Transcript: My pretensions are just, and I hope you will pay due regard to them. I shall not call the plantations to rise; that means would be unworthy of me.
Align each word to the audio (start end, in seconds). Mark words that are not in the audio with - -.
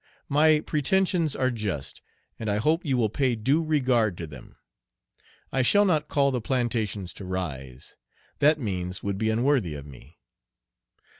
My 0.29 0.61
pretensions 0.61 1.35
are 1.35 1.51
just, 1.51 2.01
and 2.39 2.49
I 2.49 2.57
hope 2.57 2.83
you 2.83 2.97
will 2.97 3.07
pay 3.09 3.35
due 3.35 3.63
regard 3.63 4.17
to 4.17 4.25
them. 4.25 4.55
I 5.51 5.61
shall 5.61 5.85
not 5.85 6.07
call 6.07 6.31
the 6.31 6.41
plantations 6.41 7.13
to 7.13 7.23
rise; 7.23 7.95
that 8.39 8.57
means 8.59 9.03
would 9.03 9.19
be 9.19 9.29
unworthy 9.29 9.75
of 9.75 9.85
me. 9.85 10.17